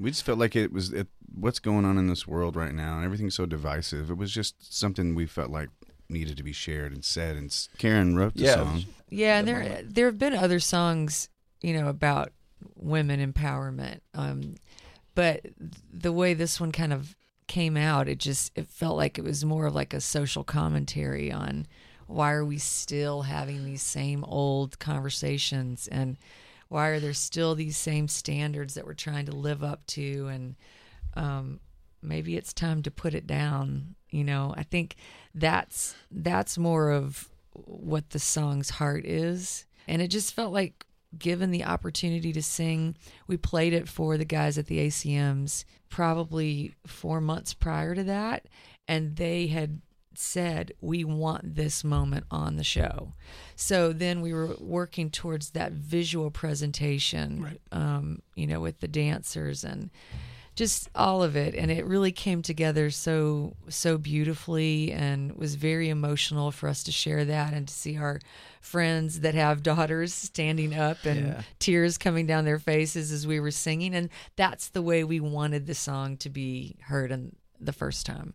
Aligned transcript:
We 0.00 0.10
just 0.10 0.24
felt 0.24 0.38
like 0.38 0.54
it 0.56 0.72
was 0.72 0.92
it, 0.92 1.08
what's 1.34 1.58
going 1.58 1.84
on 1.84 1.98
in 1.98 2.06
this 2.08 2.26
world 2.26 2.56
right 2.56 2.74
now. 2.74 2.96
And 2.96 3.04
everything's 3.04 3.34
so 3.34 3.46
divisive. 3.46 4.10
It 4.10 4.16
was 4.18 4.32
just 4.32 4.74
something 4.74 5.14
we 5.14 5.26
felt 5.26 5.50
like 5.50 5.68
needed 6.08 6.36
to 6.36 6.42
be 6.42 6.52
shared 6.52 6.92
and 6.92 7.04
said. 7.04 7.36
And 7.36 7.54
Karen 7.78 8.16
wrote 8.16 8.34
the 8.34 8.42
Yeah. 8.44 8.54
song. 8.54 8.84
Yeah, 9.08 9.38
and 9.38 9.48
there 9.48 9.82
there 9.84 10.06
have 10.06 10.18
been 10.18 10.34
other 10.34 10.60
songs, 10.60 11.28
you 11.62 11.72
know, 11.74 11.88
about 11.88 12.32
women 12.74 13.32
empowerment. 13.32 14.00
Um, 14.14 14.56
but 15.14 15.40
the 15.92 16.12
way 16.12 16.34
this 16.34 16.60
one 16.60 16.72
kind 16.72 16.92
of 16.92 17.16
came 17.46 17.76
out, 17.76 18.08
it 18.08 18.18
just 18.18 18.52
it 18.56 18.68
felt 18.68 18.96
like 18.96 19.18
it 19.18 19.24
was 19.24 19.44
more 19.44 19.66
of 19.66 19.74
like 19.74 19.94
a 19.94 20.00
social 20.00 20.44
commentary 20.44 21.30
on 21.32 21.66
why 22.08 22.32
are 22.32 22.44
we 22.44 22.58
still 22.58 23.22
having 23.22 23.64
these 23.64 23.82
same 23.82 24.24
old 24.24 24.78
conversations 24.78 25.88
and 25.88 26.16
why 26.68 26.88
are 26.88 27.00
there 27.00 27.14
still 27.14 27.54
these 27.54 27.76
same 27.76 28.08
standards 28.08 28.74
that 28.74 28.86
we're 28.86 28.94
trying 28.94 29.26
to 29.26 29.32
live 29.32 29.62
up 29.62 29.86
to? 29.88 30.28
And 30.28 30.56
um, 31.14 31.60
maybe 32.02 32.36
it's 32.36 32.52
time 32.52 32.82
to 32.82 32.90
put 32.90 33.14
it 33.14 33.26
down. 33.26 33.94
You 34.10 34.24
know, 34.24 34.54
I 34.56 34.62
think 34.62 34.96
that's 35.34 35.94
that's 36.10 36.58
more 36.58 36.90
of 36.90 37.28
what 37.52 38.10
the 38.10 38.18
song's 38.18 38.70
heart 38.70 39.04
is, 39.04 39.66
and 39.88 40.00
it 40.00 40.08
just 40.08 40.34
felt 40.34 40.52
like 40.52 40.86
given 41.18 41.50
the 41.50 41.64
opportunity 41.64 42.32
to 42.32 42.42
sing, 42.42 42.96
we 43.26 43.36
played 43.36 43.72
it 43.72 43.88
for 43.88 44.16
the 44.18 44.24
guys 44.24 44.58
at 44.58 44.66
the 44.66 44.86
ACMs 44.86 45.64
probably 45.88 46.74
four 46.86 47.20
months 47.20 47.54
prior 47.54 47.94
to 47.94 48.04
that, 48.04 48.46
and 48.86 49.16
they 49.16 49.46
had 49.46 49.80
said 50.18 50.72
we 50.80 51.04
want 51.04 51.54
this 51.56 51.82
moment 51.84 52.24
on 52.30 52.56
the 52.56 52.64
show. 52.64 53.12
So 53.54 53.92
then 53.92 54.20
we 54.20 54.32
were 54.32 54.54
working 54.60 55.10
towards 55.10 55.50
that 55.50 55.72
visual 55.72 56.30
presentation 56.30 57.58
um, 57.72 58.22
you 58.34 58.46
know 58.46 58.60
with 58.60 58.80
the 58.80 58.88
dancers 58.88 59.64
and 59.64 59.90
just 60.54 60.88
all 60.94 61.22
of 61.22 61.36
it. 61.36 61.54
And 61.54 61.70
it 61.70 61.84
really 61.84 62.12
came 62.12 62.40
together 62.40 62.88
so 62.90 63.54
so 63.68 63.98
beautifully 63.98 64.90
and 64.90 65.32
was 65.36 65.54
very 65.54 65.90
emotional 65.90 66.50
for 66.50 66.68
us 66.68 66.82
to 66.84 66.92
share 66.92 67.24
that 67.26 67.52
and 67.52 67.68
to 67.68 67.74
see 67.74 67.98
our 67.98 68.20
friends 68.62 69.20
that 69.20 69.34
have 69.34 69.62
daughters 69.72 70.14
standing 70.14 70.74
up 70.74 71.04
and 71.04 71.26
Yeah. 71.26 71.42
tears 71.58 71.98
coming 71.98 72.26
down 72.26 72.44
their 72.46 72.58
faces 72.58 73.12
as 73.12 73.26
we 73.26 73.38
were 73.38 73.50
singing. 73.50 73.94
And 73.94 74.08
that's 74.36 74.68
the 74.68 74.82
way 74.82 75.04
we 75.04 75.20
wanted 75.20 75.66
the 75.66 75.74
song 75.74 76.16
to 76.18 76.30
be 76.30 76.76
heard 76.84 77.12
in 77.12 77.36
the 77.60 77.72
first 77.72 78.06
time 78.06 78.34